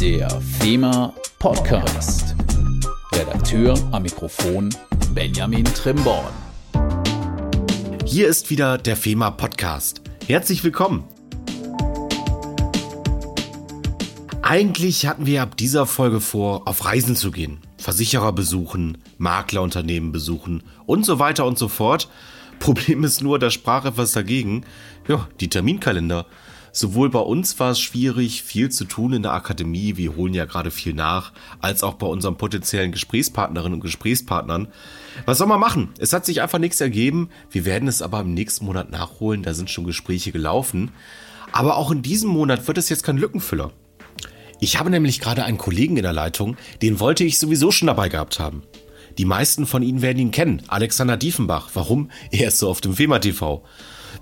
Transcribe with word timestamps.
Der 0.00 0.30
FEMA 0.60 1.12
Podcast. 1.40 2.36
Redakteur 3.12 3.76
am 3.90 4.04
Mikrofon 4.04 4.70
Benjamin 5.12 5.64
Trimborn. 5.64 6.32
Hier 8.04 8.28
ist 8.28 8.48
wieder 8.48 8.78
der 8.78 8.96
FEMA 8.96 9.32
Podcast. 9.32 10.02
Herzlich 10.24 10.62
willkommen. 10.62 11.02
Eigentlich 14.40 15.06
hatten 15.08 15.26
wir 15.26 15.42
ab 15.42 15.56
dieser 15.56 15.84
Folge 15.84 16.20
vor, 16.20 16.68
auf 16.68 16.84
Reisen 16.84 17.16
zu 17.16 17.32
gehen, 17.32 17.58
Versicherer 17.76 18.32
besuchen, 18.32 18.98
Maklerunternehmen 19.16 20.12
besuchen 20.12 20.62
und 20.86 21.06
so 21.06 21.18
weiter 21.18 21.44
und 21.44 21.58
so 21.58 21.66
fort. 21.66 22.08
Problem 22.60 23.02
ist 23.02 23.20
nur, 23.20 23.40
da 23.40 23.50
sprach 23.50 23.84
etwas 23.84 24.12
dagegen. 24.12 24.64
Ja, 25.08 25.26
die 25.40 25.48
Terminkalender. 25.48 26.26
Sowohl 26.78 27.10
bei 27.10 27.18
uns 27.18 27.58
war 27.58 27.72
es 27.72 27.80
schwierig, 27.80 28.44
viel 28.44 28.70
zu 28.70 28.84
tun 28.84 29.12
in 29.12 29.24
der 29.24 29.32
Akademie, 29.32 29.96
wir 29.96 30.14
holen 30.14 30.32
ja 30.32 30.44
gerade 30.44 30.70
viel 30.70 30.94
nach, 30.94 31.32
als 31.58 31.82
auch 31.82 31.94
bei 31.94 32.06
unseren 32.06 32.36
potenziellen 32.36 32.92
Gesprächspartnerinnen 32.92 33.74
und 33.74 33.80
Gesprächspartnern. 33.80 34.68
Was 35.24 35.38
soll 35.38 35.48
man 35.48 35.58
machen? 35.58 35.88
Es 35.98 36.12
hat 36.12 36.24
sich 36.24 36.40
einfach 36.40 36.60
nichts 36.60 36.80
ergeben. 36.80 37.30
Wir 37.50 37.64
werden 37.64 37.88
es 37.88 38.00
aber 38.00 38.20
im 38.20 38.32
nächsten 38.32 38.64
Monat 38.64 38.92
nachholen, 38.92 39.42
da 39.42 39.54
sind 39.54 39.70
schon 39.70 39.86
Gespräche 39.86 40.30
gelaufen. 40.30 40.92
Aber 41.50 41.78
auch 41.78 41.90
in 41.90 42.02
diesem 42.02 42.30
Monat 42.30 42.68
wird 42.68 42.78
es 42.78 42.88
jetzt 42.90 43.02
kein 43.02 43.18
Lückenfüller. 43.18 43.72
Ich 44.60 44.78
habe 44.78 44.90
nämlich 44.90 45.18
gerade 45.18 45.42
einen 45.42 45.58
Kollegen 45.58 45.96
in 45.96 46.04
der 46.04 46.12
Leitung, 46.12 46.56
den 46.80 47.00
wollte 47.00 47.24
ich 47.24 47.40
sowieso 47.40 47.72
schon 47.72 47.88
dabei 47.88 48.08
gehabt 48.08 48.38
haben. 48.38 48.62
Die 49.18 49.24
meisten 49.24 49.66
von 49.66 49.82
Ihnen 49.82 50.00
werden 50.00 50.18
ihn 50.18 50.30
kennen, 50.30 50.62
Alexander 50.68 51.16
Diefenbach. 51.16 51.70
Warum? 51.74 52.10
Er 52.30 52.48
ist 52.48 52.58
so 52.58 52.70
auf 52.70 52.80
dem 52.80 52.94
FEMA 52.94 53.18
TV. 53.18 53.64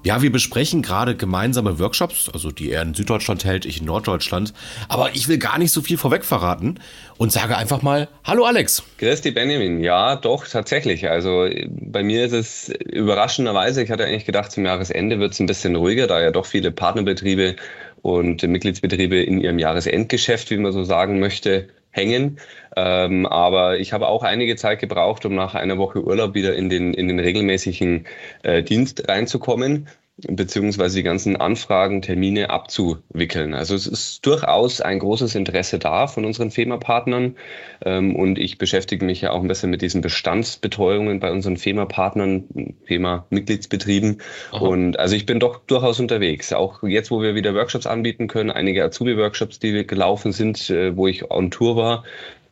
Ja, 0.05 0.23
wir 0.23 0.31
besprechen 0.31 0.83
gerade 0.83 1.17
gemeinsame 1.17 1.79
Workshops, 1.79 2.31
also 2.33 2.51
die 2.51 2.71
er 2.71 2.83
in 2.83 2.95
Süddeutschland 2.95 3.45
hält, 3.45 3.67
ich 3.67 3.81
in 3.81 3.87
Norddeutschland. 3.87 4.53
Aber 4.89 5.11
ich 5.15 5.29
will 5.29 5.39
gar 5.39 5.59
nicht 5.59 5.73
so 5.73 5.83
viel 5.83 5.99
vorweg 5.99 6.25
verraten 6.25 6.81
und 7.19 7.33
sage 7.33 7.57
einfach 7.57 7.83
mal 7.83 8.09
Hallo 8.25 8.45
Alex. 8.45 8.83
Dich 9.01 9.35
Benjamin. 9.35 9.83
Ja, 9.83 10.17
doch, 10.17 10.47
tatsächlich. 10.47 11.09
Also 11.09 11.49
bei 11.69 12.03
mir 12.03 12.25
ist 12.25 12.33
es 12.33 12.69
überraschenderweise, 12.69 13.83
ich 13.83 13.91
hatte 13.91 14.05
eigentlich 14.05 14.27
gedacht, 14.27 14.53
zum 14.53 14.65
Jahresende 14.65 15.19
wird 15.19 15.33
es 15.33 15.41
ein 15.41 15.47
bisschen 15.47 15.77
ruhiger, 15.77 16.07
da 16.07 16.21
ja 16.21 16.31
doch 16.31 16.47
viele 16.47 16.71
Partnerbetriebe 16.71 17.57
und 18.03 18.43
Mitgliedsbetriebe 18.43 19.21
in 19.23 19.41
ihrem 19.41 19.59
Jahresendgeschäft, 19.59 20.51
wie 20.51 20.59
man 20.59 20.73
so 20.73 20.85
sagen 20.85 21.19
möchte, 21.19 21.69
hängen. 21.97 22.39
Ähm, 22.77 23.27
aber 23.27 23.79
ich 23.79 23.93
habe 23.93 24.09
auch 24.09 24.23
einige 24.23 24.57
Zeit 24.57 24.79
gebraucht, 24.79 25.25
um 25.25 25.35
nach 25.35 25.55
einer 25.55 25.79
Woche 25.79 26.03
Urlaub 26.05 26.35
wieder 26.35 26.55
in 26.55 26.69
den, 26.69 26.95
in 26.95 27.09
den 27.09 27.19
regelmäßigen 27.19 28.07
äh, 28.43 28.63
Dienst 28.63 29.09
reinzukommen 29.09 29.89
beziehungsweise 30.19 30.97
die 30.97 31.03
ganzen 31.03 31.37
Anfragen, 31.37 32.01
Termine 32.01 32.49
abzuwickeln. 32.49 33.53
Also 33.53 33.75
es 33.75 33.87
ist 33.87 34.25
durchaus 34.25 34.81
ein 34.81 34.99
großes 34.99 35.35
Interesse 35.35 35.79
da 35.79 36.07
von 36.07 36.25
unseren 36.25 36.51
FEMA-Partnern 36.51 37.37
ähm, 37.85 38.17
und 38.17 38.39
ich 38.39 38.57
beschäftige 38.57 39.05
mich 39.05 39.21
ja 39.21 39.33
auch 39.33 39.43
ein 39.43 39.49
bisschen 39.49 39.71
mit 39.71 39.83
diesen 39.83 40.01
Bestandsbetreuungen 40.01 41.21
bei 41.21 41.31
unseren 41.31 41.59
FEMA-Partnern, 41.59 42.75
FEMA-Mitgliedsbetrieben 42.87 44.23
und 44.59 44.99
also 44.99 45.15
ich 45.15 45.27
bin 45.27 45.39
doch 45.39 45.59
durchaus 45.67 46.01
unterwegs. 46.01 46.53
Auch 46.55 46.83
jetzt, 46.83 47.11
wo 47.11 47.21
wir 47.21 47.35
wieder 47.35 47.55
Workshops 47.55 47.87
anbieten 47.87 48.27
können, 48.27 48.51
einige 48.51 48.85
Azubi-Workshops, 48.85 49.59
die 49.59 49.87
gelaufen 49.87 50.33
sind, 50.33 50.71
äh, 50.71 50.97
wo 50.97 51.07
ich 51.07 51.31
on 51.31 51.51
Tour 51.51 51.77
war, 51.77 52.05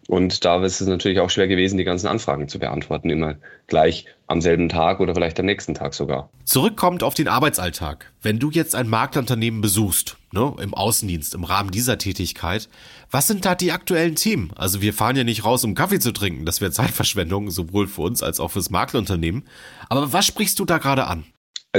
und 0.09 0.45
da 0.45 0.63
ist 0.63 0.81
es 0.81 0.87
natürlich 0.87 1.21
auch 1.21 1.31
schwer 1.31 1.49
gewesen, 1.49 1.79
die 1.79 1.85
ganzen 1.85 2.09
Anfragen 2.09 2.49
zu 2.49 2.59
beantworten, 2.59 3.09
immer 3.11 3.37
gleich 3.67 4.07
am 4.27 4.41
selben 4.41 4.69
Tag 4.69 5.01
oder 5.01 5.15
vielleicht 5.15 5.41
am 5.41 5.47
nächsten 5.47 5.75
Tag 5.75 5.95
sogar. 5.95 6.29
Zurückkommt 6.45 7.03
auf 7.03 7.15
den 7.15 7.29
Arbeitsalltag. 7.29 8.13
Wenn 8.21 8.39
du 8.39 8.51
jetzt 8.51 8.75
ein 8.75 8.89
Marktunternehmen 8.89 9.61
besuchst, 9.61 10.17
ne, 10.33 10.55
im 10.61 10.75
Außendienst, 10.75 11.35
im 11.35 11.45
Rahmen 11.45 11.71
dieser 11.71 11.97
Tätigkeit, 11.97 12.69
was 13.11 13.27
sind 13.27 13.45
da 13.45 13.55
die 13.55 13.73
aktuellen 13.73 14.17
Themen? 14.17 14.53
Also 14.57 14.83
wir 14.83 14.93
fahren 14.93 15.17
ja 15.17 15.25
nicht 15.25 15.45
raus, 15.45 15.65
um 15.65 15.75
Kaffee 15.75 16.01
zu 16.01 16.13
trinken. 16.13 16.45
Das 16.45 16.61
wäre 16.61 16.71
Zeitverschwendung, 16.71 17.51
sowohl 17.51 17.87
für 17.87 18.03
uns 18.03 18.23
als 18.23 18.41
auch 18.41 18.51
fürs 18.51 18.71
Maklerunternehmen. 18.71 19.45
Aber 19.89 20.13
was 20.13 20.27
sprichst 20.27 20.59
du 20.59 20.65
da 20.65 20.79
gerade 20.79 21.07
an? 21.07 21.25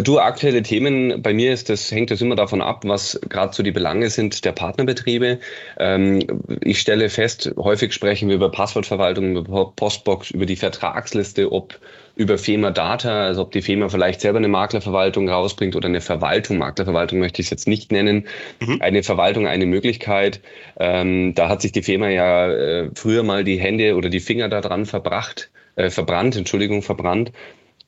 Du, 0.03 0.19
aktuelle 0.19 0.61
Themen, 0.61 1.21
bei 1.21 1.33
mir 1.33 1.53
ist 1.53 1.69
das, 1.69 1.89
hängt 1.89 2.11
das 2.11 2.19
immer 2.19 2.35
davon 2.35 2.61
ab, 2.61 2.83
was 2.83 3.17
gerade 3.29 3.53
so 3.53 3.63
die 3.63 3.71
Belange 3.71 4.09
sind 4.09 4.43
der 4.43 4.51
Partnerbetriebe. 4.51 5.39
Ähm, 5.79 6.19
ich 6.61 6.81
stelle 6.81 7.07
fest, 7.07 7.53
häufig 7.57 7.93
sprechen 7.93 8.27
wir 8.27 8.35
über 8.35 8.51
Passwortverwaltung, 8.51 9.37
über 9.37 9.71
Postbox, 9.73 10.31
über 10.31 10.45
die 10.45 10.57
Vertragsliste, 10.57 11.49
ob 11.49 11.79
über 12.17 12.37
FEMA 12.37 12.71
Data, 12.71 13.23
also 13.23 13.43
ob 13.43 13.51
die 13.51 13.61
FEMA 13.61 13.87
vielleicht 13.87 14.19
selber 14.19 14.37
eine 14.37 14.49
Maklerverwaltung 14.49 15.29
rausbringt 15.29 15.77
oder 15.77 15.87
eine 15.87 16.01
Verwaltung. 16.01 16.57
Maklerverwaltung 16.57 17.19
möchte 17.19 17.41
ich 17.41 17.47
es 17.47 17.51
jetzt 17.51 17.67
nicht 17.67 17.93
nennen. 17.93 18.27
Mhm. 18.59 18.81
Eine 18.81 19.01
Verwaltung, 19.01 19.47
eine 19.47 19.65
Möglichkeit. 19.65 20.41
Ähm, 20.77 21.33
da 21.35 21.47
hat 21.47 21.61
sich 21.61 21.71
die 21.71 21.83
FEMA 21.83 22.09
ja 22.09 22.51
äh, 22.51 22.89
früher 22.95 23.23
mal 23.23 23.45
die 23.45 23.59
Hände 23.59 23.95
oder 23.95 24.09
die 24.09 24.19
Finger 24.19 24.49
daran 24.49 24.85
verbracht, 24.85 25.51
äh, 25.77 25.89
verbrannt, 25.89 26.35
Entschuldigung, 26.35 26.81
verbrannt. 26.81 27.31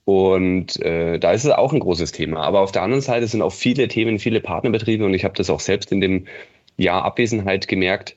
Und 0.08 0.80
äh, 0.80 1.20
da 1.20 1.34
ist 1.34 1.44
es 1.44 1.52
auch 1.52 1.74
ein 1.74 1.82
großes 1.82 2.14
Thema. 2.14 2.42
Aber 2.44 2.62
auf 2.62 2.72
der 2.72 2.82
anderen 2.82 3.02
Seite 3.02 3.28
sind 3.28 3.42
auch 3.42 3.52
viele 3.52 3.90
Themen, 3.90 4.20
viele 4.20 4.40
Partnerbetriebe 4.40 5.04
und 5.04 5.14
ich 5.14 5.26
habe 5.26 5.34
das 5.34 5.50
auch 5.50 5.60
selbst 5.60 5.92
in 5.92 6.00
dem 6.00 6.28
Jahr 6.78 7.04
Abwesenheit 7.04 7.68
gemerkt, 7.68 8.16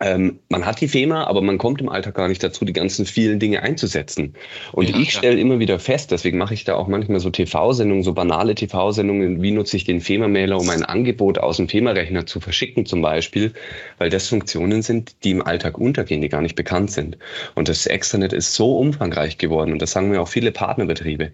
ähm, 0.00 0.40
man 0.48 0.66
hat 0.66 0.80
die 0.80 0.88
FEMA, 0.88 1.24
aber 1.24 1.40
man 1.40 1.56
kommt 1.56 1.80
im 1.80 1.88
Alltag 1.88 2.16
gar 2.16 2.26
nicht 2.26 2.42
dazu, 2.42 2.64
die 2.64 2.72
ganzen 2.72 3.06
vielen 3.06 3.38
Dinge 3.38 3.62
einzusetzen. 3.62 4.34
Und 4.72 4.90
ja, 4.90 4.98
ich 4.98 5.12
stelle 5.12 5.36
ja. 5.36 5.40
immer 5.40 5.60
wieder 5.60 5.78
fest, 5.78 6.10
deswegen 6.10 6.36
mache 6.36 6.52
ich 6.52 6.64
da 6.64 6.74
auch 6.74 6.88
manchmal 6.88 7.20
so 7.20 7.30
TV-Sendungen, 7.30 8.02
so 8.02 8.12
banale 8.12 8.56
TV-Sendungen, 8.56 9.40
wie 9.40 9.52
nutze 9.52 9.76
ich 9.76 9.84
den 9.84 10.00
FEMA-Mailer, 10.00 10.58
um 10.58 10.68
ein 10.68 10.84
Angebot 10.84 11.38
aus 11.38 11.58
dem 11.58 11.68
FEMA-Rechner 11.68 12.26
zu 12.26 12.40
verschicken 12.40 12.86
zum 12.86 13.02
Beispiel, 13.02 13.52
weil 13.98 14.10
das 14.10 14.28
Funktionen 14.28 14.82
sind, 14.82 15.14
die 15.22 15.30
im 15.30 15.46
Alltag 15.46 15.78
untergehen, 15.78 16.20
die 16.20 16.28
gar 16.28 16.42
nicht 16.42 16.56
bekannt 16.56 16.90
sind. 16.90 17.16
Und 17.54 17.68
das 17.68 17.86
Extranet 17.86 18.32
ist 18.32 18.54
so 18.54 18.76
umfangreich 18.76 19.38
geworden 19.38 19.72
und 19.72 19.80
das 19.80 19.92
sagen 19.92 20.10
mir 20.10 20.20
auch 20.20 20.28
viele 20.28 20.50
Partnerbetriebe. 20.50 21.30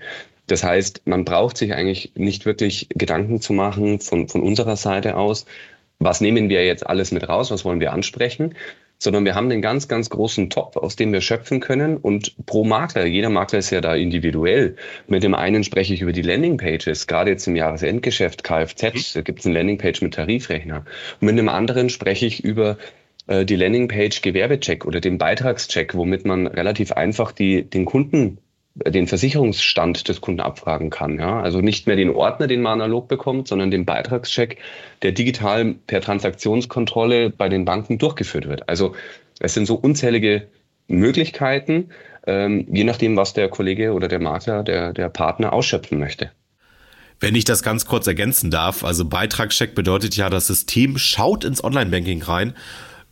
Das 0.48 0.64
heißt, 0.64 1.02
man 1.06 1.24
braucht 1.24 1.56
sich 1.56 1.74
eigentlich 1.74 2.12
nicht 2.14 2.44
wirklich 2.44 2.88
Gedanken 2.90 3.40
zu 3.40 3.52
machen 3.52 4.00
von, 4.00 4.28
von 4.28 4.42
unserer 4.42 4.76
Seite 4.76 5.16
aus, 5.16 5.46
was 6.00 6.20
nehmen 6.20 6.48
wir 6.48 6.64
jetzt 6.64 6.86
alles 6.86 7.12
mit 7.12 7.28
raus, 7.28 7.50
was 7.50 7.64
wollen 7.64 7.78
wir 7.78 7.92
ansprechen, 7.92 8.54
sondern 8.98 9.24
wir 9.24 9.34
haben 9.34 9.50
einen 9.50 9.62
ganz, 9.62 9.86
ganz 9.86 10.10
großen 10.10 10.50
Topf, 10.50 10.76
aus 10.76 10.96
dem 10.96 11.12
wir 11.12 11.20
schöpfen 11.20 11.60
können. 11.60 11.96
Und 11.96 12.34
pro 12.46 12.64
Makler, 12.64 13.06
jeder 13.06 13.30
Makler 13.30 13.60
ist 13.60 13.70
ja 13.70 13.80
da 13.80 13.94
individuell. 13.94 14.76
Mit 15.06 15.22
dem 15.22 15.34
einen 15.34 15.62
spreche 15.62 15.94
ich 15.94 16.02
über 16.02 16.12
die 16.12 16.22
Landingpages, 16.22 17.06
gerade 17.06 17.30
jetzt 17.30 17.46
im 17.46 17.56
Jahresendgeschäft 17.56 18.44
Kfz, 18.44 19.12
da 19.14 19.20
gibt 19.20 19.40
es 19.40 19.46
eine 19.46 19.54
Landingpage 19.54 20.02
mit 20.02 20.14
Tarifrechner. 20.14 20.84
Und 21.20 21.26
mit 21.26 21.38
dem 21.38 21.48
anderen 21.48 21.88
spreche 21.88 22.26
ich 22.26 22.44
über 22.44 22.78
äh, 23.26 23.44
die 23.44 23.56
Landingpage 23.56 24.22
Gewerbecheck 24.22 24.84
oder 24.84 25.00
den 25.00 25.18
Beitragscheck, 25.18 25.94
womit 25.94 26.26
man 26.26 26.46
relativ 26.46 26.92
einfach 26.92 27.32
die, 27.32 27.62
den 27.62 27.84
Kunden 27.84 28.38
den 28.74 29.06
Versicherungsstand 29.06 30.08
des 30.08 30.20
Kunden 30.20 30.40
abfragen 30.40 30.90
kann. 30.90 31.18
Ja? 31.18 31.40
Also 31.40 31.60
nicht 31.60 31.86
mehr 31.86 31.96
den 31.96 32.10
Ordner, 32.10 32.46
den 32.46 32.62
man 32.62 32.80
analog 32.80 33.08
bekommt, 33.08 33.48
sondern 33.48 33.70
den 33.70 33.84
Beitragscheck, 33.84 34.58
der 35.02 35.12
digital 35.12 35.74
per 35.86 36.00
Transaktionskontrolle 36.00 37.30
bei 37.30 37.48
den 37.48 37.64
Banken 37.64 37.98
durchgeführt 37.98 38.48
wird. 38.48 38.68
Also 38.68 38.94
es 39.40 39.54
sind 39.54 39.66
so 39.66 39.74
unzählige 39.74 40.48
Möglichkeiten, 40.86 41.90
ähm, 42.26 42.66
je 42.70 42.84
nachdem, 42.84 43.16
was 43.16 43.32
der 43.32 43.48
Kollege 43.48 43.92
oder 43.92 44.08
der 44.08 44.20
Makler, 44.20 44.62
der, 44.62 44.92
der 44.92 45.08
Partner 45.08 45.52
ausschöpfen 45.52 45.98
möchte. 45.98 46.30
Wenn 47.18 47.34
ich 47.34 47.44
das 47.44 47.62
ganz 47.62 47.84
kurz 47.84 48.06
ergänzen 48.06 48.50
darf, 48.50 48.82
also 48.82 49.04
Beitragscheck 49.04 49.74
bedeutet 49.74 50.16
ja, 50.16 50.30
das 50.30 50.46
System 50.46 50.96
schaut 50.96 51.44
ins 51.44 51.62
Online-Banking 51.62 52.22
rein 52.22 52.54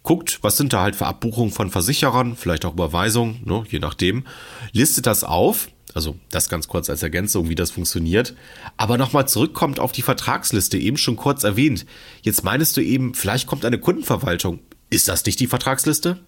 guckt, 0.09 0.39
was 0.41 0.57
sind 0.57 0.73
da 0.73 0.81
halt 0.81 0.97
für 0.97 1.05
Abbuchungen 1.05 1.53
von 1.53 1.69
Versicherern, 1.69 2.35
vielleicht 2.35 2.65
auch 2.65 2.73
Überweisungen, 2.73 3.43
ne, 3.45 3.65
je 3.69 3.79
nachdem, 3.79 4.25
listet 4.73 5.05
das 5.05 5.23
auf, 5.23 5.69
also 5.93 6.17
das 6.31 6.49
ganz 6.49 6.67
kurz 6.67 6.89
als 6.89 7.03
Ergänzung, 7.03 7.51
wie 7.51 7.55
das 7.55 7.71
funktioniert. 7.71 8.35
Aber 8.79 8.97
nochmal 8.97 9.29
zurückkommt 9.29 9.79
auf 9.79 9.93
die 9.93 10.01
Vertragsliste, 10.01 10.79
eben 10.79 10.97
schon 10.97 11.17
kurz 11.17 11.45
erwähnt. 11.45 11.85
Jetzt 12.23 12.43
meinst 12.43 12.75
du 12.79 12.81
eben, 12.81 13.13
vielleicht 13.13 13.47
kommt 13.47 13.67
eine 13.67 13.77
Kundenverwaltung. 13.77 14.61
Ist 14.89 15.09
das 15.09 15.27
nicht 15.27 15.41
die 15.41 15.47
Vertragsliste? 15.47 16.19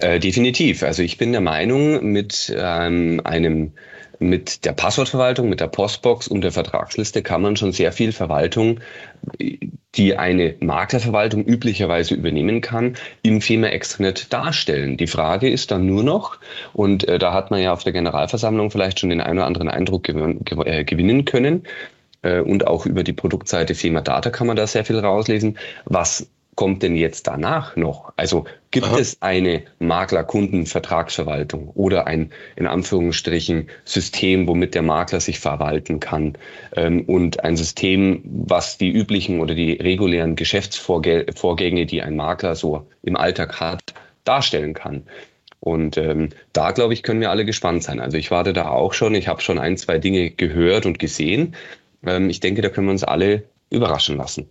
Äh, 0.00 0.20
definitiv. 0.20 0.82
Also 0.82 1.00
ich 1.00 1.16
bin 1.16 1.32
der 1.32 1.40
Meinung, 1.40 2.04
mit 2.04 2.54
ähm, 2.54 3.22
einem 3.24 3.72
mit 4.28 4.64
der 4.64 4.72
Passwortverwaltung, 4.72 5.48
mit 5.48 5.60
der 5.60 5.68
Postbox 5.68 6.28
und 6.28 6.42
der 6.42 6.52
Vertragsliste 6.52 7.22
kann 7.22 7.42
man 7.42 7.56
schon 7.56 7.72
sehr 7.72 7.92
viel 7.92 8.12
Verwaltung, 8.12 8.80
die 9.94 10.16
eine 10.16 10.54
Maklerverwaltung 10.60 11.44
üblicherweise 11.44 12.14
übernehmen 12.14 12.60
kann, 12.60 12.96
im 13.22 13.40
FEMA 13.40 13.68
Extranet 13.68 14.32
darstellen. 14.32 14.96
Die 14.96 15.06
Frage 15.06 15.48
ist 15.48 15.70
dann 15.70 15.86
nur 15.86 16.02
noch, 16.02 16.38
und 16.72 17.06
äh, 17.08 17.18
da 17.18 17.32
hat 17.32 17.50
man 17.50 17.60
ja 17.60 17.72
auf 17.72 17.84
der 17.84 17.92
Generalversammlung 17.92 18.70
vielleicht 18.70 19.00
schon 19.00 19.10
den 19.10 19.20
einen 19.20 19.38
oder 19.38 19.46
anderen 19.46 19.68
Eindruck 19.68 20.08
äh, 20.08 20.84
gewinnen 20.84 21.24
können, 21.24 21.64
äh, 22.22 22.40
und 22.40 22.66
auch 22.66 22.86
über 22.86 23.04
die 23.04 23.12
Produktseite 23.12 23.74
FEMA 23.74 24.00
Data 24.00 24.30
kann 24.30 24.46
man 24.46 24.56
da 24.56 24.66
sehr 24.66 24.84
viel 24.84 24.98
rauslesen, 24.98 25.58
was 25.84 26.28
kommt 26.54 26.82
denn 26.82 26.96
jetzt 26.96 27.26
danach 27.26 27.76
noch? 27.76 28.12
Also 28.16 28.44
gibt 28.70 28.86
Aha. 28.86 28.98
es 28.98 29.22
eine 29.22 29.62
Makler-Kunden-Vertragsverwaltung 29.78 31.68
oder 31.70 32.06
ein 32.06 32.30
in 32.56 32.66
Anführungsstrichen 32.66 33.68
System, 33.84 34.46
womit 34.46 34.74
der 34.74 34.82
Makler 34.82 35.20
sich 35.20 35.38
verwalten 35.40 36.00
kann 36.00 36.36
ähm, 36.76 37.02
und 37.02 37.44
ein 37.44 37.56
System, 37.56 38.22
was 38.24 38.78
die 38.78 38.90
üblichen 38.90 39.40
oder 39.40 39.54
die 39.54 39.72
regulären 39.72 40.36
Geschäftsvorgänge, 40.36 41.86
die 41.86 42.02
ein 42.02 42.16
Makler 42.16 42.54
so 42.54 42.86
im 43.02 43.16
Alltag 43.16 43.60
hat, 43.60 43.94
darstellen 44.24 44.74
kann. 44.74 45.04
Und 45.60 45.96
ähm, 45.96 46.28
da, 46.52 46.72
glaube 46.72 46.92
ich, 46.92 47.02
können 47.02 47.20
wir 47.20 47.30
alle 47.30 47.46
gespannt 47.46 47.82
sein. 47.82 47.98
Also 47.98 48.18
ich 48.18 48.30
warte 48.30 48.52
da 48.52 48.68
auch 48.68 48.92
schon. 48.92 49.14
Ich 49.14 49.28
habe 49.28 49.40
schon 49.40 49.58
ein, 49.58 49.78
zwei 49.78 49.98
Dinge 49.98 50.30
gehört 50.30 50.84
und 50.84 50.98
gesehen. 50.98 51.54
Ähm, 52.04 52.28
ich 52.28 52.40
denke, 52.40 52.60
da 52.60 52.68
können 52.68 52.86
wir 52.86 52.92
uns 52.92 53.04
alle 53.04 53.44
überraschen 53.70 54.18
lassen. 54.18 54.48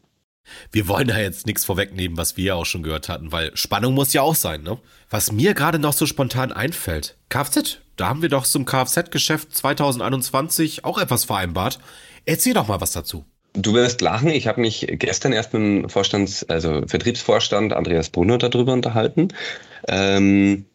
Wir 0.72 0.88
wollen 0.88 1.08
da 1.08 1.20
jetzt 1.20 1.46
nichts 1.46 1.66
vorwegnehmen, 1.66 2.18
was 2.18 2.38
wir 2.38 2.46
ja 2.46 2.56
auch 2.56 2.66
schon 2.66 2.84
gehört 2.84 3.10
hatten, 3.10 3.32
weil 3.32 3.56
Spannung 3.56 3.94
muss 3.94 4.14
ja 4.14 4.22
auch 4.22 4.36
sein, 4.36 4.64
ne? 4.64 4.78
Was 5.10 5.32
mir 5.32 5.54
gerade 5.54 5.80
noch 5.80 5.94
so 5.94 6.06
spontan 6.06 6.52
einfällt, 6.52 7.16
Kfz, 7.30 7.78
da 7.96 8.10
haben 8.10 8.22
wir 8.22 8.30
doch 8.30 8.46
zum 8.46 8.66
Kfz-Geschäft 8.66 9.56
2021 9.56 10.84
auch 10.84 10.98
etwas 10.98 11.26
vereinbart. 11.26 11.80
Erzähl 12.26 12.54
doch 12.54 12.68
mal 12.68 12.82
was 12.82 12.92
dazu. 12.92 13.26
Du 13.54 13.74
wirst 13.76 14.02
lachen. 14.02 14.30
Ich 14.30 14.48
habe 14.48 14.62
mich 14.62 14.88
gestern 14.90 15.32
erst 15.32 15.54
mit 15.54 15.62
dem 15.62 15.90
Vorstands-, 15.90 16.44
also 16.50 16.82
Vertriebsvorstand 16.88 17.72
Andreas 17.74 18.10
Brunner 18.10 18.40
darüber 18.40 18.74
unterhalten. 18.74 19.28
Ähm, 19.88 20.66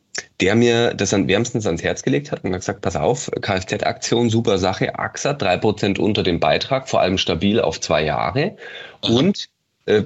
der 0.41 0.55
mir 0.55 0.95
das 0.95 1.15
an 1.15 1.29
wärmstens 1.29 1.67
ans 1.67 1.83
Herz 1.83 2.03
gelegt 2.03 2.31
hat 2.31 2.45
und 2.45 2.53
hat 2.53 2.61
gesagt, 2.61 2.81
pass 2.81 2.97
auf, 2.97 3.31
Kfz-Aktion, 3.41 4.31
super 4.31 4.59
Sache, 4.59 4.99
AXA, 4.99 5.33
drei 5.33 5.57
Prozent 5.57 5.99
unter 5.99 6.23
dem 6.23 6.41
Beitrag, 6.41 6.89
vor 6.89 7.01
allem 7.01 7.19
stabil 7.19 7.61
auf 7.61 7.81
zwei 7.81 8.05
Jahre. 8.05 8.57
Und 9.01 9.49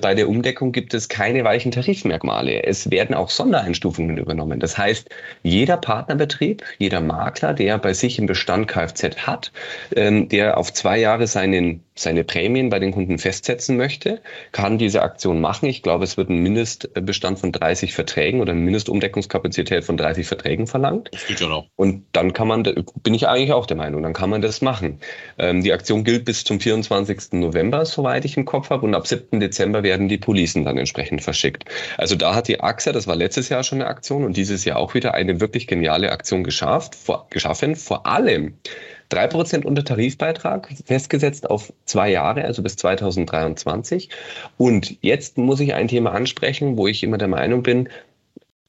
bei 0.00 0.14
der 0.14 0.28
Umdeckung 0.28 0.72
gibt 0.72 0.94
es 0.94 1.08
keine 1.08 1.44
weichen 1.44 1.72
Tarifmerkmale. 1.72 2.64
Es 2.64 2.90
werden 2.90 3.14
auch 3.14 3.30
Sondereinstufungen 3.30 4.16
übernommen. 4.16 4.60
Das 4.60 4.78
heißt, 4.78 5.08
jeder 5.42 5.76
Partnerbetrieb, 5.76 6.62
jeder 6.78 7.00
Makler, 7.00 7.52
der 7.52 7.78
bei 7.78 7.92
sich 7.92 8.18
im 8.18 8.26
Bestand 8.26 8.68
Kfz 8.68 9.16
hat, 9.26 9.52
ähm, 9.96 10.28
der 10.28 10.56
auf 10.56 10.72
zwei 10.72 10.98
Jahre 10.98 11.26
seinen 11.26 11.82
seine 11.94 12.24
Prämien 12.24 12.70
bei 12.70 12.78
den 12.78 12.92
Kunden 12.92 13.18
festsetzen 13.18 13.76
möchte, 13.76 14.20
kann 14.52 14.78
diese 14.78 15.02
Aktion 15.02 15.40
machen. 15.40 15.68
Ich 15.68 15.82
glaube, 15.82 16.04
es 16.04 16.16
wird 16.16 16.30
ein 16.30 16.38
Mindestbestand 16.38 17.38
von 17.38 17.52
30 17.52 17.92
Verträgen 17.92 18.40
oder 18.40 18.52
eine 18.52 18.60
Mindestumdeckungskapazität 18.60 19.84
von 19.84 19.96
30 19.96 20.26
Verträgen 20.26 20.66
verlangt. 20.66 21.10
Das 21.12 21.26
geht 21.26 21.40
ja 21.40 21.48
noch. 21.48 21.66
Und 21.76 22.04
dann 22.12 22.32
kann 22.32 22.48
man, 22.48 22.62
bin 22.62 23.14
ich 23.14 23.28
eigentlich 23.28 23.52
auch 23.52 23.66
der 23.66 23.76
Meinung, 23.76 24.02
dann 24.02 24.14
kann 24.14 24.30
man 24.30 24.40
das 24.40 24.62
machen. 24.62 25.00
Ähm, 25.38 25.62
die 25.62 25.72
Aktion 25.72 26.04
gilt 26.04 26.24
bis 26.24 26.44
zum 26.44 26.60
24. 26.60 27.32
November, 27.32 27.84
soweit 27.84 28.24
ich 28.24 28.36
im 28.36 28.44
Kopf 28.44 28.70
habe, 28.70 28.86
und 28.86 28.94
ab 28.94 29.06
7. 29.06 29.40
Dezember 29.40 29.82
werden 29.82 30.08
die 30.08 30.18
Policen 30.18 30.64
dann 30.64 30.78
entsprechend 30.78 31.22
verschickt. 31.22 31.64
Also 31.98 32.16
da 32.16 32.34
hat 32.34 32.48
die 32.48 32.60
AXA, 32.60 32.92
das 32.92 33.06
war 33.06 33.16
letztes 33.16 33.48
Jahr 33.50 33.64
schon 33.64 33.80
eine 33.80 33.90
Aktion 33.90 34.24
und 34.24 34.36
dieses 34.36 34.64
Jahr 34.64 34.78
auch 34.78 34.94
wieder 34.94 35.14
eine 35.14 35.40
wirklich 35.40 35.66
geniale 35.66 36.10
Aktion 36.10 36.42
geschafft, 36.42 36.94
vor, 36.94 37.26
geschaffen, 37.30 37.76
vor 37.76 38.06
allem 38.06 38.54
3% 39.10 39.64
unter 39.64 39.84
Tarifbeitrag, 39.84 40.68
festgesetzt 40.84 41.50
auf 41.50 41.72
zwei 41.84 42.10
Jahre, 42.10 42.44
also 42.44 42.62
bis 42.62 42.76
2023. 42.76 44.10
Und 44.56 44.96
jetzt 45.02 45.38
muss 45.38 45.60
ich 45.60 45.74
ein 45.74 45.88
Thema 45.88 46.12
ansprechen, 46.12 46.76
wo 46.76 46.86
ich 46.86 47.02
immer 47.02 47.18
der 47.18 47.28
Meinung 47.28 47.62
bin, 47.62 47.88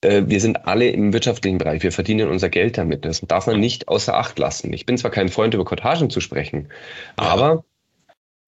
äh, 0.04 0.24
wir 0.28 0.40
sind 0.40 0.68
alle 0.68 0.90
im 0.90 1.14
wirtschaftlichen 1.14 1.58
Bereich, 1.58 1.84
wir 1.84 1.92
verdienen 1.92 2.30
unser 2.30 2.50
Geld 2.50 2.78
damit. 2.78 3.06
Das 3.06 3.22
darf 3.22 3.48
man 3.48 3.60
nicht 3.60 3.88
außer 3.88 4.16
Acht 4.16 4.38
lassen. 4.40 4.74
Ich 4.74 4.86
bin 4.86 4.98
zwar 4.98 5.12
kein 5.12 5.30
Freund, 5.30 5.54
über 5.54 5.66
Kortagen 5.66 6.10
zu 6.10 6.20
sprechen, 6.20 6.70
aber 7.16 7.64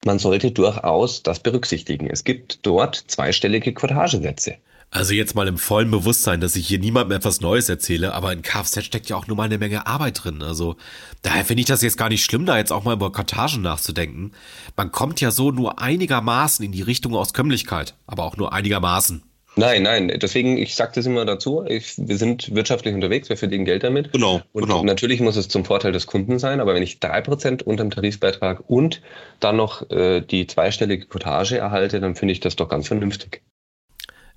man 0.05 0.19
sollte 0.19 0.51
durchaus 0.51 1.23
das 1.23 1.39
berücksichtigen. 1.39 2.07
Es 2.07 2.23
gibt 2.23 2.65
dort 2.65 2.95
zweistellige 2.95 3.73
Quotagesätze. 3.73 4.55
Also 4.95 5.13
jetzt 5.13 5.35
mal 5.35 5.45
im 5.49 5.57
vollen 5.57 5.91
Bewusstsein, 5.91 6.39
dass 6.39 6.55
ich 6.55 6.69
hier 6.69 6.79
niemandem 6.79 7.17
etwas 7.17 7.41
Neues 7.41 7.67
erzähle, 7.67 8.13
aber 8.13 8.31
in 8.31 8.41
Kfz 8.41 8.81
steckt 8.81 9.09
ja 9.09 9.17
auch 9.17 9.27
nur 9.27 9.35
mal 9.35 9.43
eine 9.43 9.57
Menge 9.57 9.87
Arbeit 9.87 10.23
drin. 10.23 10.41
Also 10.41 10.77
daher 11.21 11.43
finde 11.43 11.59
ich 11.59 11.67
das 11.67 11.81
jetzt 11.81 11.97
gar 11.97 12.07
nicht 12.07 12.23
schlimm, 12.23 12.45
da 12.45 12.57
jetzt 12.57 12.71
auch 12.71 12.85
mal 12.85 12.93
über 12.93 13.11
Kartagen 13.11 13.61
nachzudenken. 13.61 14.31
Man 14.77 14.93
kommt 14.93 15.19
ja 15.19 15.31
so 15.31 15.51
nur 15.51 15.81
einigermaßen 15.81 16.63
in 16.63 16.71
die 16.71 16.81
Richtung 16.81 17.13
Auskömmlichkeit, 17.13 17.95
aber 18.07 18.23
auch 18.23 18.37
nur 18.37 18.53
einigermaßen. 18.53 19.21
Nein, 19.57 19.83
nein, 19.83 20.13
deswegen, 20.21 20.57
ich 20.57 20.75
sage 20.75 20.93
das 20.95 21.05
immer 21.05 21.25
dazu, 21.25 21.65
ich, 21.67 21.95
wir 21.97 22.17
sind 22.17 22.55
wirtschaftlich 22.55 22.95
unterwegs, 22.95 23.27
wir 23.27 23.35
verdienen 23.35 23.65
Geld 23.65 23.83
damit. 23.83 24.13
Genau, 24.13 24.43
und 24.53 24.63
genau. 24.63 24.81
natürlich 24.85 25.19
muss 25.19 25.35
es 25.35 25.49
zum 25.49 25.65
Vorteil 25.65 25.91
des 25.91 26.07
Kunden 26.07 26.39
sein, 26.39 26.61
aber 26.61 26.73
wenn 26.73 26.83
ich 26.83 27.01
drei 27.01 27.19
Prozent 27.19 27.63
unterm 27.63 27.91
Tarifbeitrag 27.91 28.63
und 28.67 29.01
dann 29.41 29.57
noch 29.57 29.89
äh, 29.89 30.21
die 30.21 30.47
zweistellige 30.47 31.05
Cottage 31.07 31.57
erhalte, 31.57 31.99
dann 31.99 32.15
finde 32.15 32.31
ich 32.31 32.39
das 32.39 32.55
doch 32.55 32.69
ganz 32.69 32.87
vernünftig. 32.87 33.41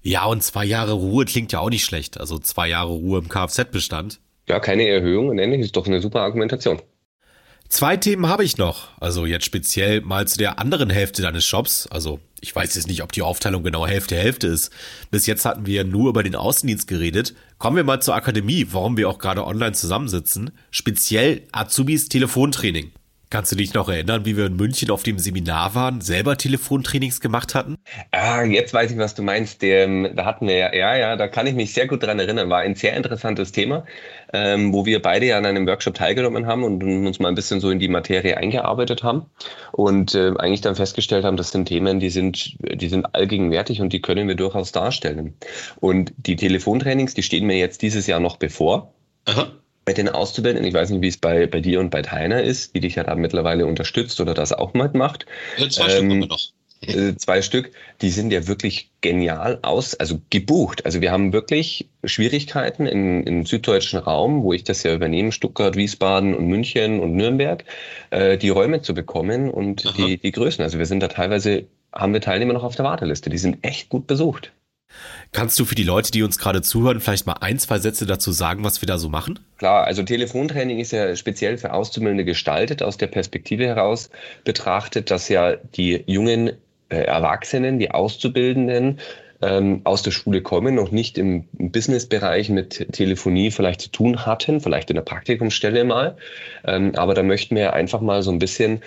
Ja, 0.02 0.24
und 0.26 0.42
zwei 0.42 0.64
Jahre 0.64 0.92
Ruhe 0.92 1.24
klingt 1.24 1.52
ja 1.52 1.60
auch 1.60 1.70
nicht 1.70 1.84
schlecht. 1.84 2.18
Also 2.18 2.38
zwei 2.38 2.68
Jahre 2.68 2.90
Ruhe 2.92 3.18
im 3.18 3.28
Kfz-Bestand. 3.28 4.20
Ja, 4.48 4.60
keine 4.60 4.88
Erhöhung 4.88 5.28
und 5.28 5.38
ähnliches 5.38 5.66
ist 5.66 5.76
doch 5.76 5.86
eine 5.86 6.00
super 6.00 6.20
Argumentation. 6.20 6.80
Zwei 7.68 7.98
Themen 7.98 8.28
habe 8.28 8.44
ich 8.44 8.56
noch. 8.56 8.88
Also 8.98 9.26
jetzt 9.26 9.44
speziell 9.44 10.00
mal 10.00 10.26
zu 10.26 10.38
der 10.38 10.58
anderen 10.58 10.88
Hälfte 10.88 11.20
deines 11.20 11.44
Shops. 11.44 11.86
Also 11.88 12.18
ich 12.40 12.54
weiß 12.56 12.74
jetzt 12.74 12.86
nicht, 12.86 13.02
ob 13.02 13.12
die 13.12 13.20
Aufteilung 13.20 13.62
genau 13.62 13.86
Hälfte 13.86 14.16
Hälfte 14.16 14.46
ist. 14.46 14.72
Bis 15.10 15.26
jetzt 15.26 15.44
hatten 15.44 15.66
wir 15.66 15.84
nur 15.84 16.08
über 16.08 16.22
den 16.22 16.34
Außendienst 16.34 16.88
geredet. 16.88 17.34
Kommen 17.58 17.76
wir 17.76 17.84
mal 17.84 18.00
zur 18.00 18.14
Akademie, 18.14 18.68
warum 18.70 18.96
wir 18.96 19.10
auch 19.10 19.18
gerade 19.18 19.46
online 19.46 19.72
zusammensitzen. 19.72 20.50
Speziell 20.70 21.42
Azubis 21.52 22.08
Telefontraining. 22.08 22.92
Kannst 23.30 23.52
du 23.52 23.56
dich 23.56 23.74
noch 23.74 23.90
erinnern, 23.90 24.24
wie 24.24 24.38
wir 24.38 24.46
in 24.46 24.56
München 24.56 24.90
auf 24.90 25.02
dem 25.02 25.18
Seminar 25.18 25.74
waren, 25.74 26.00
selber 26.00 26.38
Telefontrainings 26.38 27.20
gemacht 27.20 27.54
hatten? 27.54 27.76
Ah, 28.10 28.42
jetzt 28.42 28.72
weiß 28.72 28.90
ich, 28.90 28.96
was 28.96 29.14
du 29.14 29.22
meinst. 29.22 29.62
Ähm, 29.62 30.08
da 30.14 30.24
hatten 30.24 30.48
wir 30.48 30.56
ja, 30.56 30.74
ja, 30.74 30.96
ja, 30.96 31.16
da 31.16 31.28
kann 31.28 31.46
ich 31.46 31.54
mich 31.54 31.74
sehr 31.74 31.86
gut 31.86 32.02
dran 32.02 32.18
erinnern. 32.18 32.48
War 32.48 32.60
ein 32.60 32.74
sehr 32.74 32.96
interessantes 32.96 33.52
Thema, 33.52 33.84
ähm, 34.32 34.72
wo 34.72 34.86
wir 34.86 35.02
beide 35.02 35.26
ja 35.26 35.36
an 35.36 35.44
einem 35.44 35.66
Workshop 35.66 35.94
teilgenommen 35.94 36.46
haben 36.46 36.64
und 36.64 36.82
uns 36.82 37.18
mal 37.18 37.28
ein 37.28 37.34
bisschen 37.34 37.60
so 37.60 37.70
in 37.70 37.78
die 37.78 37.88
Materie 37.88 38.38
eingearbeitet 38.38 39.02
haben 39.02 39.26
und 39.72 40.14
äh, 40.14 40.32
eigentlich 40.38 40.62
dann 40.62 40.74
festgestellt 40.74 41.26
haben, 41.26 41.36
das 41.36 41.50
sind 41.50 41.66
Themen, 41.66 42.00
die 42.00 42.10
sind, 42.10 42.56
die 42.60 42.88
sind 42.88 43.14
allgegenwärtig 43.14 43.82
und 43.82 43.92
die 43.92 44.00
können 44.00 44.26
wir 44.26 44.36
durchaus 44.36 44.72
darstellen. 44.72 45.34
Und 45.80 46.14
die 46.16 46.36
Telefontrainings, 46.36 47.12
die 47.12 47.22
stehen 47.22 47.46
mir 47.46 47.58
jetzt 47.58 47.82
dieses 47.82 48.06
Jahr 48.06 48.20
noch 48.20 48.38
bevor. 48.38 48.94
Aha 49.26 49.52
bei 49.88 49.94
den 49.94 50.10
Auszubildenden, 50.10 50.68
ich 50.68 50.74
weiß 50.74 50.90
nicht, 50.90 51.00
wie 51.00 51.08
es 51.08 51.16
bei, 51.16 51.46
bei 51.46 51.60
dir 51.60 51.80
und 51.80 51.88
bei 51.88 52.02
Tainer 52.02 52.42
ist, 52.42 52.74
die 52.74 52.80
dich 52.80 52.96
ja 52.96 53.04
da 53.04 53.14
mittlerweile 53.14 53.64
unterstützt 53.64 54.20
oder 54.20 54.34
das 54.34 54.52
auch 54.52 54.74
mal 54.74 54.90
macht. 54.92 55.24
Ja, 55.56 55.66
zwei 55.70 55.84
ähm, 55.84 55.88
Stück 55.88 56.10
haben 56.10 56.20
wir 56.20 56.26
noch. 56.26 56.40
Äh, 56.82 57.16
zwei 57.16 57.40
Stück, 57.40 57.70
die 58.02 58.10
sind 58.10 58.30
ja 58.30 58.46
wirklich 58.46 58.90
genial 59.00 59.60
aus, 59.62 59.94
also 59.94 60.20
gebucht. 60.28 60.84
Also 60.84 61.00
wir 61.00 61.10
haben 61.10 61.32
wirklich 61.32 61.88
Schwierigkeiten 62.04 62.86
in, 62.86 63.22
im 63.22 63.46
süddeutschen 63.46 63.98
Raum, 63.98 64.42
wo 64.42 64.52
ich 64.52 64.62
das 64.62 64.82
ja 64.82 64.92
übernehme, 64.92 65.32
Stuttgart, 65.32 65.74
Wiesbaden 65.74 66.34
und 66.34 66.48
München 66.48 67.00
und 67.00 67.16
Nürnberg, 67.16 67.64
äh, 68.10 68.36
die 68.36 68.50
Räume 68.50 68.82
zu 68.82 68.92
bekommen 68.92 69.50
und 69.50 69.96
die, 69.96 70.18
die 70.18 70.32
Größen. 70.32 70.62
Also 70.62 70.78
wir 70.78 70.84
sind 70.84 71.02
da 71.02 71.08
teilweise, 71.08 71.64
haben 71.94 72.12
wir 72.12 72.20
Teilnehmer 72.20 72.52
noch 72.52 72.62
auf 72.62 72.76
der 72.76 72.84
Warteliste. 72.84 73.30
Die 73.30 73.38
sind 73.38 73.64
echt 73.64 73.88
gut 73.88 74.06
besucht. 74.06 74.52
Kannst 75.32 75.58
du 75.58 75.64
für 75.64 75.74
die 75.74 75.84
Leute, 75.84 76.10
die 76.10 76.22
uns 76.22 76.38
gerade 76.38 76.62
zuhören, 76.62 77.00
vielleicht 77.00 77.26
mal 77.26 77.36
ein, 77.40 77.58
zwei 77.58 77.78
Sätze 77.78 78.06
dazu 78.06 78.32
sagen, 78.32 78.64
was 78.64 78.80
wir 78.82 78.86
da 78.86 78.98
so 78.98 79.08
machen? 79.08 79.38
Klar, 79.58 79.84
also 79.84 80.02
Telefontraining 80.02 80.78
ist 80.78 80.92
ja 80.92 81.14
speziell 81.16 81.58
für 81.58 81.72
Auszubildende 81.72 82.24
gestaltet, 82.24 82.82
aus 82.82 82.96
der 82.96 83.08
Perspektive 83.08 83.66
heraus 83.66 84.10
betrachtet, 84.44 85.10
dass 85.10 85.28
ja 85.28 85.56
die 85.56 86.02
jungen 86.06 86.52
äh, 86.88 87.02
Erwachsenen, 87.02 87.78
die 87.78 87.90
Auszubildenden, 87.90 88.98
ähm, 89.40 89.82
aus 89.84 90.02
der 90.02 90.10
Schule 90.10 90.42
kommen, 90.42 90.74
noch 90.74 90.90
nicht 90.90 91.18
im 91.18 91.44
Businessbereich 91.52 92.48
mit 92.48 92.92
Telefonie 92.92 93.50
vielleicht 93.50 93.80
zu 93.80 93.90
tun 93.90 94.26
hatten, 94.26 94.60
vielleicht 94.60 94.90
in 94.90 94.96
der 94.96 95.02
Praktikumsstelle 95.02 95.84
mal. 95.84 96.16
Ähm, 96.64 96.94
aber 96.96 97.14
da 97.14 97.22
möchten 97.22 97.54
wir 97.54 97.72
einfach 97.72 98.00
mal 98.00 98.22
so 98.22 98.30
ein 98.30 98.38
bisschen 98.38 98.82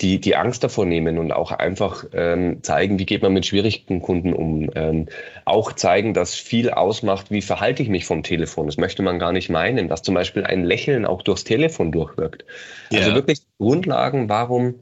die, 0.00 0.20
die 0.20 0.36
Angst 0.36 0.64
davor 0.64 0.86
nehmen 0.86 1.18
und 1.18 1.32
auch 1.32 1.52
einfach 1.52 2.04
ähm, 2.14 2.62
zeigen, 2.62 2.98
wie 2.98 3.06
geht 3.06 3.22
man 3.22 3.32
mit 3.32 3.44
schwierigen 3.46 4.00
Kunden 4.00 4.32
um. 4.32 4.70
Ähm, 4.74 5.06
auch 5.44 5.72
zeigen, 5.72 6.14
dass 6.14 6.34
viel 6.34 6.70
ausmacht, 6.70 7.30
wie 7.30 7.42
verhalte 7.42 7.82
ich 7.82 7.88
mich 7.88 8.06
vom 8.06 8.22
Telefon. 8.22 8.66
Das 8.66 8.78
möchte 8.78 9.02
man 9.02 9.18
gar 9.18 9.32
nicht 9.32 9.50
meinen, 9.50 9.88
dass 9.88 10.02
zum 10.02 10.14
Beispiel 10.14 10.44
ein 10.44 10.64
Lächeln 10.64 11.04
auch 11.04 11.22
durchs 11.22 11.44
Telefon 11.44 11.92
durchwirkt. 11.92 12.44
Yeah. 12.90 13.02
Also 13.02 13.14
wirklich 13.14 13.40
Grundlagen, 13.58 14.28
warum 14.28 14.76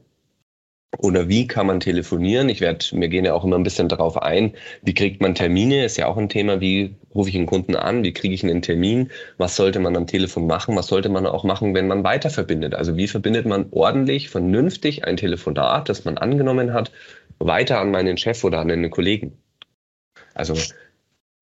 oder 0.97 1.29
wie 1.29 1.47
kann 1.47 1.67
man 1.67 1.79
telefonieren? 1.79 2.49
Ich 2.49 2.61
werde, 2.61 2.85
wir 2.91 3.07
gehen 3.07 3.25
ja 3.25 3.33
auch 3.33 3.43
immer 3.43 3.57
ein 3.57 3.63
bisschen 3.63 3.89
darauf 3.89 4.21
ein, 4.21 4.53
wie 4.81 4.93
kriegt 4.93 5.21
man 5.21 5.35
Termine? 5.35 5.85
Ist 5.85 5.97
ja 5.97 6.07
auch 6.07 6.17
ein 6.17 6.29
Thema, 6.29 6.61
wie 6.61 6.95
rufe 7.13 7.29
ich 7.29 7.35
einen 7.35 7.45
Kunden 7.45 7.75
an? 7.75 8.03
Wie 8.03 8.11
kriege 8.11 8.33
ich 8.33 8.43
einen 8.43 8.61
Termin? 8.61 9.11
Was 9.37 9.55
sollte 9.55 9.79
man 9.79 9.95
am 9.95 10.07
Telefon 10.07 10.47
machen? 10.47 10.75
Was 10.75 10.87
sollte 10.87 11.09
man 11.09 11.25
auch 11.25 11.43
machen, 11.43 11.73
wenn 11.75 11.87
man 11.87 12.03
weiter 12.03 12.29
verbindet? 12.29 12.73
Also 12.73 12.97
wie 12.97 13.07
verbindet 13.07 13.45
man 13.45 13.67
ordentlich, 13.71 14.29
vernünftig 14.29 15.05
ein 15.05 15.17
Telefonat, 15.17 15.89
das 15.89 16.05
man 16.05 16.17
angenommen 16.17 16.73
hat, 16.73 16.91
weiter 17.37 17.79
an 17.79 17.91
meinen 17.91 18.17
Chef 18.17 18.43
oder 18.43 18.59
an 18.59 18.71
einen 18.71 18.89
Kollegen? 18.89 19.37
Also 20.33 20.55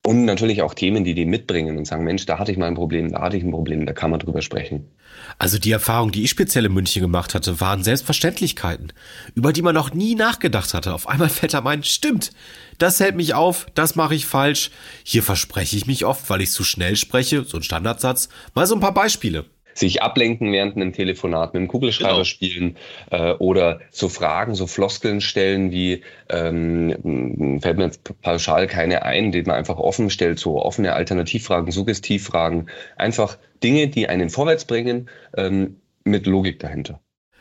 Und 0.07 0.23
natürlich 0.23 0.61
auch 0.61 0.73
Themen, 0.73 1.03
die 1.03 1.15
die 1.15 1.25
mitbringen 1.25 1.77
und 1.77 1.83
sagen, 1.83 2.05
Mensch, 2.05 2.25
da 2.25 2.39
hatte 2.39 2.49
ich 2.49 2.57
mal 2.57 2.67
ein 2.67 2.75
Problem, 2.75 3.11
da 3.11 3.19
hatte 3.19 3.35
ich 3.35 3.43
ein 3.43 3.51
Problem, 3.51 3.85
da 3.85 3.91
kann 3.91 4.09
man 4.09 4.21
drüber 4.21 4.41
sprechen. 4.41 4.85
Also 5.37 5.59
die 5.59 5.73
Erfahrung, 5.73 6.13
die 6.13 6.23
ich 6.23 6.29
speziell 6.29 6.63
in 6.63 6.73
München 6.73 7.01
gemacht 7.01 7.35
hatte, 7.35 7.59
waren 7.59 7.83
Selbstverständlichkeiten, 7.83 8.93
über 9.35 9.51
die 9.51 9.61
man 9.61 9.75
noch 9.75 9.93
nie 9.93 10.15
nachgedacht 10.15 10.73
hatte. 10.73 10.93
Auf 10.93 11.09
einmal 11.09 11.27
fällt 11.37 11.53
er 11.53 11.65
ein, 11.65 11.83
stimmt, 11.83 12.31
das 12.77 13.01
hält 13.01 13.17
mich 13.17 13.33
auf, 13.33 13.67
das 13.75 13.95
mache 13.95 14.15
ich 14.15 14.25
falsch. 14.25 14.71
Hier 15.03 15.23
verspreche 15.23 15.75
ich 15.75 15.87
mich 15.87 16.05
oft, 16.05 16.29
weil 16.29 16.39
ich 16.39 16.51
zu 16.51 16.63
schnell 16.63 16.95
spreche, 16.95 17.43
so 17.43 17.57
ein 17.57 17.63
Standardsatz. 17.63 18.29
Mal 18.55 18.65
so 18.65 18.75
ein 18.75 18.79
paar 18.79 18.93
Beispiele 18.93 19.43
sich 19.77 20.01
ablenken 20.01 20.51
während 20.51 20.75
einem 20.75 20.93
Telefonat, 20.93 21.53
mit 21.53 21.61
dem 21.61 21.67
Kugelschreiber 21.67 22.13
genau. 22.13 22.23
spielen 22.23 22.77
äh, 23.11 23.33
oder 23.33 23.79
so 23.91 24.09
Fragen, 24.09 24.55
so 24.55 24.67
Floskeln 24.67 25.21
stellen 25.21 25.71
wie, 25.71 26.01
ähm, 26.29 27.59
fällt 27.61 27.77
mir 27.77 27.85
jetzt 27.85 28.21
pauschal 28.21 28.67
keine 28.67 29.03
ein, 29.03 29.31
die 29.31 29.43
man 29.43 29.55
einfach 29.55 29.77
offen 29.77 30.09
stellt, 30.09 30.39
so 30.39 30.61
offene 30.61 30.93
Alternativfragen, 30.93 31.71
Suggestivfragen, 31.71 32.69
einfach 32.95 33.37
Dinge, 33.63 33.87
die 33.87 34.09
einen 34.09 34.29
vorwärts 34.29 34.65
bringen, 34.65 35.09
ähm, 35.35 35.77
mit 36.03 36.25
Logik 36.25 36.59
dahinter. 36.59 36.99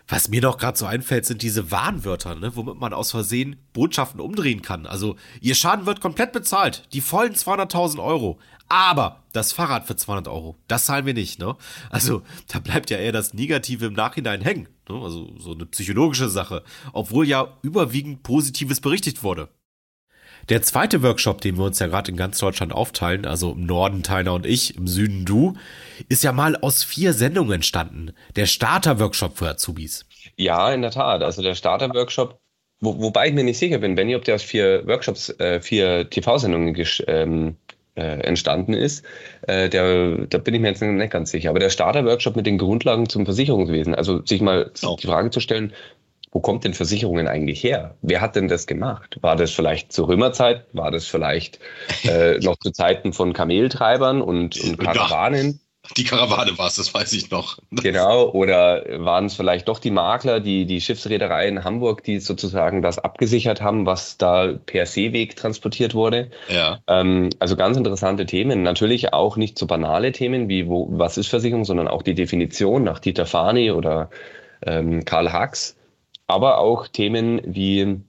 Was 0.08 0.28
mir 0.28 0.40
noch 0.40 0.58
gerade 0.58 0.78
so 0.78 0.86
einfällt, 0.86 1.26
sind 1.26 1.42
diese 1.42 1.70
Warnwörter, 1.70 2.36
ne, 2.36 2.54
womit 2.54 2.78
man 2.78 2.92
aus 2.92 3.10
Versehen 3.10 3.56
Botschaften 3.72 4.20
umdrehen 4.20 4.62
kann. 4.62 4.86
Also, 4.86 5.16
ihr 5.40 5.56
Schaden 5.56 5.86
wird 5.86 6.00
komplett 6.00 6.32
bezahlt, 6.32 6.84
die 6.92 7.00
vollen 7.00 7.34
200.000 7.34 8.02
Euro. 8.02 8.38
Aber 8.68 9.24
das 9.32 9.52
Fahrrad 9.52 9.86
für 9.86 9.96
200 9.96 10.28
Euro, 10.28 10.56
das 10.68 10.86
zahlen 10.86 11.06
wir 11.06 11.14
nicht, 11.14 11.38
ne? 11.38 11.56
Also, 11.90 12.22
da 12.48 12.60
bleibt 12.60 12.90
ja 12.90 12.98
eher 12.98 13.12
das 13.12 13.34
Negative 13.34 13.86
im 13.86 13.94
Nachhinein 13.94 14.40
hängen. 14.40 14.68
Ne? 14.88 14.96
Also, 14.96 15.32
so 15.38 15.54
eine 15.54 15.66
psychologische 15.66 16.28
Sache. 16.28 16.62
Obwohl 16.92 17.26
ja 17.26 17.56
überwiegend 17.62 18.22
Positives 18.22 18.80
berichtet 18.80 19.22
wurde. 19.22 19.48
Der 20.48 20.62
zweite 20.62 21.02
Workshop, 21.02 21.40
den 21.40 21.58
wir 21.58 21.64
uns 21.64 21.78
ja 21.80 21.88
gerade 21.88 22.10
in 22.10 22.16
ganz 22.16 22.38
Deutschland 22.38 22.72
aufteilen, 22.72 23.26
also 23.26 23.52
im 23.52 23.66
Norden 23.66 24.02
Teiner 24.02 24.32
und 24.34 24.46
ich, 24.46 24.76
im 24.76 24.86
Süden 24.86 25.24
du, 25.24 25.54
ist 26.08 26.22
ja 26.22 26.32
mal 26.32 26.56
aus 26.56 26.84
vier 26.84 27.12
Sendungen 27.12 27.54
entstanden. 27.54 28.12
Der 28.36 28.46
Starter-Workshop 28.46 29.38
für 29.38 29.48
Azubis. 29.48 30.06
Ja, 30.36 30.72
in 30.72 30.82
der 30.82 30.92
Tat. 30.92 31.22
Also 31.22 31.42
der 31.42 31.56
Starter-Workshop, 31.56 32.38
wo, 32.80 33.00
wobei 33.00 33.28
ich 33.28 33.34
mir 33.34 33.42
nicht 33.42 33.58
sicher 33.58 33.78
bin, 33.78 33.96
Benny, 33.96 34.14
ob 34.14 34.24
der 34.24 34.36
aus 34.36 34.42
vier 34.42 34.86
Workshops, 34.86 35.30
äh, 35.40 35.60
vier 35.60 36.08
TV-Sendungen 36.10 36.76
ähm, 37.08 37.56
äh, 37.96 38.20
entstanden 38.20 38.74
ist. 38.74 39.04
Äh, 39.48 39.68
der, 39.68 40.26
da 40.28 40.38
bin 40.38 40.54
ich 40.54 40.60
mir 40.60 40.68
jetzt 40.68 40.82
nicht 40.82 41.10
ganz 41.10 41.30
sicher. 41.32 41.50
Aber 41.50 41.58
der 41.58 41.70
Starter-Workshop 41.70 42.36
mit 42.36 42.46
den 42.46 42.58
Grundlagen 42.58 43.08
zum 43.08 43.24
Versicherungswesen, 43.24 43.94
also 43.94 44.24
sich 44.24 44.40
mal 44.40 44.70
oh. 44.84 44.96
die 45.00 45.06
Frage 45.06 45.30
zu 45.30 45.40
stellen, 45.40 45.72
wo 46.36 46.40
kommt 46.40 46.64
denn 46.64 46.74
Versicherungen 46.74 47.28
eigentlich 47.28 47.64
her? 47.64 47.94
Wer 48.02 48.20
hat 48.20 48.36
denn 48.36 48.46
das 48.46 48.66
gemacht? 48.66 49.16
War 49.22 49.36
das 49.36 49.52
vielleicht 49.52 49.90
zur 49.90 50.08
Römerzeit? 50.08 50.66
War 50.74 50.90
das 50.90 51.06
vielleicht 51.06 51.60
äh, 52.04 52.36
noch 52.42 52.58
zu 52.58 52.72
Zeiten 52.72 53.14
von 53.14 53.32
Kameltreibern 53.32 54.20
und, 54.20 54.60
und 54.60 54.78
Karawanen? 54.78 55.60
Die 55.96 56.04
Karawane 56.04 56.58
war 56.58 56.66
es, 56.66 56.74
das 56.74 56.92
weiß 56.92 57.14
ich 57.14 57.30
noch. 57.30 57.56
Genau, 57.70 58.28
oder 58.32 58.84
waren 59.02 59.24
es 59.24 59.34
vielleicht 59.34 59.66
doch 59.68 59.78
die 59.78 59.90
Makler, 59.90 60.40
die, 60.40 60.66
die 60.66 60.82
Schiffsreederei 60.82 61.48
in 61.48 61.64
Hamburg, 61.64 62.04
die 62.04 62.20
sozusagen 62.20 62.82
das 62.82 62.98
abgesichert 62.98 63.62
haben, 63.62 63.86
was 63.86 64.18
da 64.18 64.52
per 64.66 64.84
Seeweg 64.84 65.36
transportiert 65.36 65.94
wurde? 65.94 66.30
Ja. 66.50 66.80
Ähm, 66.86 67.30
also 67.38 67.56
ganz 67.56 67.78
interessante 67.78 68.26
Themen. 68.26 68.62
Natürlich 68.62 69.14
auch 69.14 69.38
nicht 69.38 69.58
so 69.58 69.66
banale 69.66 70.12
Themen 70.12 70.50
wie 70.50 70.68
wo, 70.68 70.86
was 70.90 71.16
ist 71.16 71.28
Versicherung, 71.28 71.64
sondern 71.64 71.88
auch 71.88 72.02
die 72.02 72.14
Definition 72.14 72.84
nach 72.84 72.98
Dieter 72.98 73.24
Fahny 73.24 73.70
oder 73.70 74.10
ähm, 74.66 75.02
Karl 75.06 75.32
Hacks 75.32 75.76
aber 76.26 76.58
auch 76.58 76.88
Themen 76.88 77.40
wie 77.44 78.00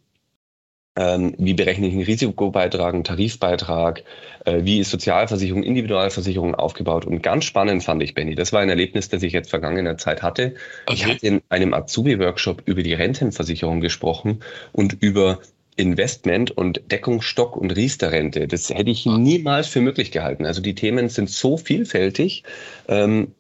ähm, 0.98 1.36
wie 1.38 1.54
berechne 1.54 1.88
ich 1.88 1.94
einen 1.94 2.04
Risikobeitrag, 2.04 2.94
einen 2.94 3.04
Tarifbeitrag, 3.04 4.04
äh, 4.46 4.64
wie 4.64 4.80
ist 4.80 4.90
Sozialversicherung, 4.90 5.62
Individualversicherung 5.62 6.56
aufgebaut. 6.56 7.06
Und 7.06 7.22
ganz 7.22 7.46
spannend 7.46 7.84
fand 7.84 8.02
ich, 8.02 8.16
Benny, 8.16 8.34
das 8.34 8.52
war 8.52 8.62
ein 8.62 8.70
Erlebnis, 8.70 9.08
das 9.08 9.22
ich 9.22 9.32
jetzt 9.32 9.52
vergangener 9.52 9.98
Zeit 9.98 10.24
hatte. 10.24 10.56
Okay. 10.88 10.96
Ich 10.96 11.06
hatte 11.06 11.26
in 11.26 11.42
einem 11.50 11.76
Azubi-Workshop 11.76 12.64
über 12.66 12.82
die 12.82 12.96
Rentenversicherung 12.96 13.80
gesprochen 13.80 14.40
und 14.72 14.98
über 15.00 15.40
Investment 15.76 16.50
und 16.50 16.82
Deckungsstock 16.92 17.56
und 17.56 17.76
Riester-Rente. 17.76 18.48
Das 18.48 18.68
hätte 18.72 18.90
ich 18.90 19.06
niemals 19.06 19.68
für 19.68 19.82
möglich 19.82 20.10
gehalten. 20.10 20.48
Also 20.48 20.62
die 20.62 20.74
Themen 20.74 21.10
sind 21.10 21.30
so 21.30 21.58
vielfältig. 21.58 22.44
Ähm, 22.88 23.34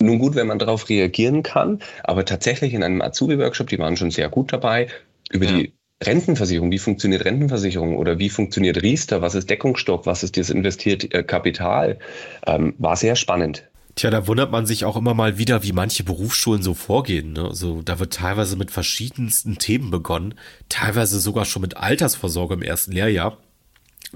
nun 0.00 0.18
gut, 0.18 0.34
wenn 0.34 0.46
man 0.46 0.58
darauf 0.58 0.88
reagieren 0.88 1.42
kann, 1.42 1.80
aber 2.04 2.24
tatsächlich 2.24 2.74
in 2.74 2.82
einem 2.82 3.00
Azubi-Workshop, 3.00 3.68
die 3.68 3.78
waren 3.78 3.96
schon 3.96 4.10
sehr 4.10 4.28
gut 4.28 4.52
dabei, 4.52 4.88
über 5.30 5.46
ja. 5.46 5.52
die 5.52 5.72
Rentenversicherung, 6.02 6.70
wie 6.70 6.78
funktioniert 6.78 7.24
Rentenversicherung 7.24 7.96
oder 7.96 8.18
wie 8.18 8.28
funktioniert 8.28 8.82
Riester, 8.82 9.22
was 9.22 9.34
ist 9.34 9.48
Deckungsstock, 9.48 10.04
was 10.04 10.22
ist 10.22 10.36
das 10.36 10.50
investierte 10.50 11.10
äh, 11.12 11.22
Kapital, 11.22 11.98
ähm, 12.46 12.74
war 12.78 12.96
sehr 12.96 13.16
spannend. 13.16 13.64
Tja, 13.94 14.10
da 14.10 14.26
wundert 14.26 14.50
man 14.50 14.66
sich 14.66 14.84
auch 14.84 14.96
immer 14.96 15.14
mal 15.14 15.38
wieder, 15.38 15.62
wie 15.62 15.72
manche 15.72 16.04
Berufsschulen 16.04 16.62
so 16.62 16.74
vorgehen. 16.74 17.32
Ne? 17.32 17.44
Also 17.44 17.80
da 17.80 17.98
wird 17.98 18.12
teilweise 18.12 18.56
mit 18.56 18.70
verschiedensten 18.70 19.56
Themen 19.56 19.90
begonnen, 19.90 20.34
teilweise 20.68 21.18
sogar 21.18 21.46
schon 21.46 21.62
mit 21.62 21.78
Altersvorsorge 21.78 22.54
im 22.54 22.62
ersten 22.62 22.92
Lehrjahr. 22.92 23.38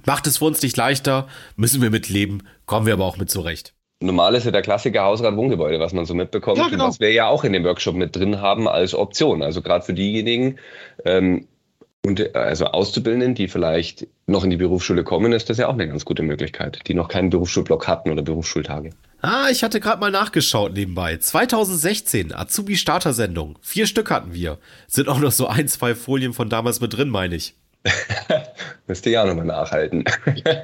Macht 0.05 0.27
es 0.27 0.37
für 0.37 0.45
uns 0.45 0.61
nicht 0.61 0.77
leichter, 0.77 1.29
müssen 1.57 1.81
wir 1.81 1.89
mitleben, 1.89 2.43
kommen 2.67 2.85
wir 2.85 2.93
aber 2.93 3.07
auch 3.07 3.17
mit 3.17 3.31
zurecht. 3.31 3.73
Normal 4.03 4.35
ist 4.35 4.45
ja 4.45 4.51
der 4.51 4.63
Klassiker 4.63 5.03
Hausrat-Wohngebäude, 5.03 5.79
was 5.79 5.93
man 5.93 6.07
so 6.07 6.15
mitbekommt, 6.15 6.57
ja, 6.57 6.69
genau. 6.69 6.89
was 6.89 7.01
wir 7.01 7.13
ja 7.13 7.29
auch 7.29 7.45
in 7.45 7.53
dem 7.53 7.65
Workshop 7.65 7.95
mit 7.95 8.17
drin 8.17 8.41
haben 8.41 8.67
als 8.67 8.95
Option. 8.95 9.43
Also 9.43 9.61
gerade 9.61 9.85
für 9.85 9.93
diejenigen, 9.93 10.59
ähm, 11.05 11.47
und 12.03 12.35
also 12.35 12.65
Auszubildenden, 12.67 13.35
die 13.35 13.47
vielleicht 13.47 14.07
noch 14.27 14.43
in 14.43 14.49
die 14.49 14.57
Berufsschule 14.57 15.05
kommen, 15.05 15.33
ist 15.33 15.51
das 15.51 15.59
ja 15.59 15.69
auch 15.69 15.75
eine 15.75 15.87
ganz 15.87 16.07
gute 16.07 16.23
Möglichkeit, 16.23 16.81
die 16.87 16.95
noch 16.95 17.09
keinen 17.09 17.29
Berufsschulblock 17.29 17.89
hatten 17.89 18.11
oder 18.11 18.23
Berufsschultage. 18.23 18.91
Ah, 19.21 19.49
ich 19.51 19.63
hatte 19.63 19.81
gerade 19.81 20.01
mal 20.01 20.11
nachgeschaut 20.11 20.73
nebenbei. 20.73 21.19
2016, 21.19 22.35
Azubi-Starter-Sendung. 22.35 23.59
Vier 23.61 23.87
Stück 23.87 24.11
hatten 24.11 24.33
wir. 24.33 24.57
Sind 24.87 25.09
auch 25.09 25.19
noch 25.19 25.31
so 25.31 25.47
ein, 25.47 25.69
zwei 25.69 25.95
Folien 25.95 26.33
von 26.33 26.49
damals 26.49 26.81
mit 26.81 26.97
drin, 26.97 27.11
meine 27.11 27.35
ich. 27.35 27.55
Müsst 28.87 29.05
ihr 29.05 29.13
ja 29.13 29.27
nochmal 29.27 29.45
nachhalten. 29.45 30.05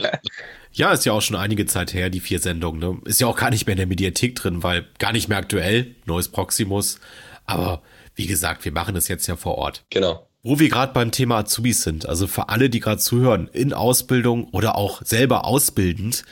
Ja, 0.77 0.93
ist 0.93 1.07
ja 1.07 1.13
auch 1.15 1.23
schon 1.23 1.37
einige 1.37 1.65
Zeit 1.65 1.95
her, 1.95 2.11
die 2.11 2.21
vier 2.21 2.39
Sendungen. 2.39 2.81
Ne? 2.81 3.01
Ist 3.07 3.19
ja 3.19 3.27
auch 3.27 3.37
gar 3.37 3.49
nicht 3.49 3.67
mehr 3.67 3.73
in 3.73 3.79
der 3.79 3.87
Mediathek 3.87 4.35
drin, 4.35 4.63
weil 4.63 4.87
gar 4.99 5.13
nicht 5.13 5.27
mehr 5.27 5.39
aktuell. 5.39 5.95
Neues 6.05 6.29
Proximus. 6.29 7.01
Aber 7.47 7.81
wie 8.15 8.27
gesagt, 8.27 8.67
wir 8.67 8.73
machen 8.73 8.95
das 8.95 9.09
jetzt 9.09 9.27
ja 9.27 9.37
vor 9.37 9.57
Ort. 9.57 9.85
Genau. 9.89 10.29
Wo 10.43 10.59
wir 10.59 10.69
gerade 10.69 10.93
beim 10.93 11.13
Thema 11.13 11.39
Azubis 11.39 11.83
sind, 11.83 12.07
also 12.07 12.27
für 12.27 12.51
alle, 12.51 12.69
die 12.69 12.81
gerade 12.81 13.01
zuhören, 13.01 13.49
in 13.55 13.73
Ausbildung 13.73 14.49
oder 14.51 14.77
auch 14.77 15.01
selber 15.03 15.47
ausbildend, 15.47 16.25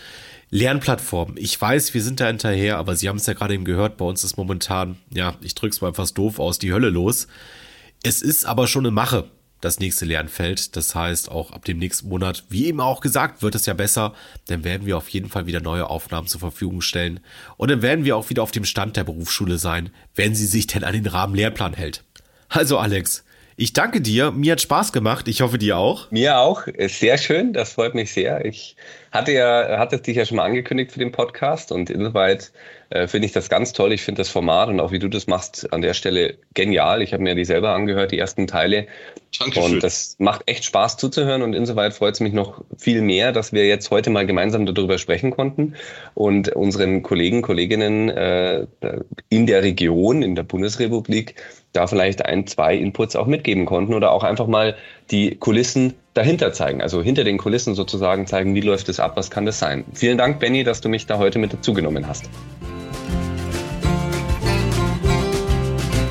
Lernplattformen. 0.50 1.38
Ich 1.38 1.58
weiß, 1.58 1.94
wir 1.94 2.02
sind 2.02 2.20
da 2.20 2.26
hinterher, 2.26 2.76
aber 2.76 2.96
Sie 2.96 3.08
haben 3.08 3.16
es 3.16 3.26
ja 3.26 3.32
gerade 3.32 3.54
eben 3.54 3.64
gehört, 3.64 3.96
bei 3.96 4.04
uns 4.04 4.24
ist 4.24 4.36
momentan, 4.36 4.98
ja, 5.10 5.36
ich 5.40 5.54
drück's 5.54 5.80
mal 5.80 5.88
etwas 5.88 6.12
doof 6.12 6.38
aus, 6.38 6.58
die 6.58 6.72
Hölle 6.72 6.90
los. 6.90 7.28
Es 8.02 8.20
ist 8.20 8.44
aber 8.44 8.66
schon 8.66 8.84
eine 8.84 8.92
Mache 8.92 9.30
das 9.64 9.80
nächste 9.80 10.04
Lernfeld. 10.04 10.76
Das 10.76 10.94
heißt, 10.94 11.30
auch 11.30 11.52
ab 11.52 11.64
dem 11.64 11.78
nächsten 11.78 12.08
Monat, 12.08 12.44
wie 12.48 12.66
eben 12.66 12.80
auch 12.80 13.00
gesagt, 13.00 13.42
wird 13.42 13.54
es 13.54 13.66
ja 13.66 13.74
besser. 13.74 14.14
Dann 14.46 14.64
werden 14.64 14.86
wir 14.86 14.96
auf 14.96 15.08
jeden 15.08 15.28
Fall 15.28 15.46
wieder 15.46 15.60
neue 15.60 15.88
Aufnahmen 15.88 16.28
zur 16.28 16.40
Verfügung 16.40 16.80
stellen. 16.80 17.20
Und 17.56 17.70
dann 17.70 17.82
werden 17.82 18.04
wir 18.04 18.16
auch 18.16 18.30
wieder 18.30 18.42
auf 18.42 18.50
dem 18.50 18.64
Stand 18.64 18.96
der 18.96 19.04
Berufsschule 19.04 19.58
sein, 19.58 19.90
wenn 20.14 20.34
sie 20.34 20.46
sich 20.46 20.66
denn 20.66 20.84
an 20.84 20.92
den 20.92 21.06
Rahmenlehrplan 21.06 21.74
hält. 21.74 22.04
Also 22.48 22.78
Alex, 22.78 23.24
ich 23.56 23.72
danke 23.72 24.00
dir. 24.00 24.32
Mir 24.32 24.52
hat 24.52 24.60
Spaß 24.60 24.92
gemacht. 24.92 25.28
Ich 25.28 25.40
hoffe 25.40 25.58
dir 25.58 25.78
auch. 25.78 26.10
Mir 26.10 26.38
auch. 26.38 26.62
Sehr 26.88 27.18
schön. 27.18 27.52
Das 27.52 27.72
freut 27.72 27.94
mich 27.94 28.12
sehr. 28.12 28.44
Ich 28.44 28.76
hatte 29.14 29.32
ja, 29.32 29.78
hatte 29.78 29.98
dich 29.98 30.16
ja 30.16 30.26
schon 30.26 30.38
mal 30.38 30.44
angekündigt 30.44 30.90
für 30.90 30.98
den 30.98 31.12
Podcast 31.12 31.70
und 31.70 31.88
insoweit 31.88 32.50
äh, 32.90 33.06
finde 33.06 33.26
ich 33.26 33.32
das 33.32 33.48
ganz 33.48 33.72
toll. 33.72 33.92
Ich 33.92 34.02
finde 34.02 34.20
das 34.20 34.28
Format 34.28 34.68
und 34.68 34.80
auch 34.80 34.90
wie 34.90 34.98
du 34.98 35.08
das 35.08 35.28
machst 35.28 35.72
an 35.72 35.82
der 35.82 35.94
Stelle 35.94 36.36
genial. 36.52 37.00
Ich 37.00 37.12
habe 37.12 37.22
mir 37.22 37.36
die 37.36 37.44
selber 37.44 37.70
angehört, 37.70 38.10
die 38.10 38.18
ersten 38.18 38.48
Teile. 38.48 38.88
Dankeschön. 39.38 39.74
Und 39.74 39.84
das 39.84 40.16
macht 40.18 40.42
echt 40.46 40.64
Spaß 40.64 40.96
zuzuhören 40.96 41.42
und 41.42 41.54
insoweit 41.54 41.94
freut 41.94 42.14
es 42.14 42.20
mich 42.20 42.32
noch 42.32 42.64
viel 42.76 43.02
mehr, 43.02 43.30
dass 43.30 43.52
wir 43.52 43.68
jetzt 43.68 43.88
heute 43.92 44.10
mal 44.10 44.26
gemeinsam 44.26 44.66
darüber 44.66 44.98
sprechen 44.98 45.30
konnten 45.30 45.74
und 46.14 46.48
unseren 46.48 47.04
Kollegen, 47.04 47.40
Kolleginnen 47.40 48.08
äh, 48.08 48.66
in 49.28 49.46
der 49.46 49.62
Region, 49.62 50.22
in 50.22 50.34
der 50.34 50.42
Bundesrepublik, 50.42 51.36
da 51.72 51.86
vielleicht 51.86 52.24
ein, 52.26 52.48
zwei 52.48 52.74
Inputs 52.74 53.14
auch 53.14 53.26
mitgeben 53.26 53.64
konnten 53.64 53.94
oder 53.94 54.10
auch 54.10 54.24
einfach 54.24 54.48
mal 54.48 54.76
die 55.12 55.36
Kulissen 55.36 55.94
dahinter 56.14 56.52
zeigen, 56.52 56.80
also 56.80 57.02
hinter 57.02 57.24
den 57.24 57.38
Kulissen 57.38 57.74
sozusagen 57.74 58.26
zeigen, 58.26 58.54
wie 58.54 58.60
läuft 58.60 58.88
es 58.88 59.00
ab, 59.00 59.16
was 59.16 59.30
kann 59.30 59.44
das 59.44 59.58
sein. 59.58 59.84
Vielen 59.92 60.16
Dank, 60.16 60.38
Benny, 60.38 60.62
dass 60.64 60.80
du 60.80 60.88
mich 60.88 61.06
da 61.06 61.18
heute 61.18 61.40
mit 61.40 61.52
dazugenommen 61.52 62.06
hast. 62.06 62.30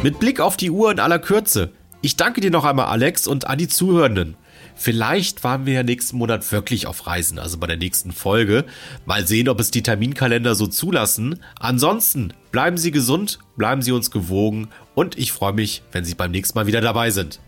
Mit 0.04 0.20
Blick 0.20 0.42
auf 0.42 0.58
die 0.58 0.70
Uhr 0.70 0.92
in 0.92 1.00
aller 1.00 1.20
Kürze. 1.20 1.72
Ich 2.02 2.18
danke 2.18 2.42
dir 2.42 2.52
noch 2.52 2.66
einmal, 2.66 2.88
Alex, 2.88 3.26
und 3.26 3.48
an 3.48 3.58
die 3.58 3.70
Zuhörenden. 3.70 4.36
Vielleicht 4.76 5.46
waren 5.46 5.66
wir 5.66 5.74
ja 5.74 5.84
nächsten 5.84 6.18
Monat 6.18 6.52
wirklich 6.52 6.88
auf 6.88 7.08
Reisen, 7.08 7.40
also 7.40 7.58
bei 7.58 7.68
der 7.68 7.78
nächsten 7.78 8.12
Folge. 8.12 8.66
Mal 9.06 9.26
sehen, 9.26 9.48
ob 9.48 9.62
es 9.62 9.72
die 9.72 9.84
Terminkalender 9.84 10.56
so 10.56 10.68
zulassen. 10.68 11.40
Ansonsten 11.58 12.34
bleiben 12.52 12.78
Sie 12.78 12.92
gesund, 12.92 13.40
bleiben 13.56 13.82
Sie 13.82 13.94
uns 13.94 14.12
gewogen 14.12 14.68
und 14.96 15.18
ich 15.18 15.32
freue 15.32 15.54
mich, 15.54 15.84
wenn 15.94 16.04
Sie 16.04 16.16
beim 16.16 16.32
nächsten 16.32 16.58
Mal 16.58 16.68
wieder 16.68 16.82
dabei 16.82 17.12
sind. 17.12 17.40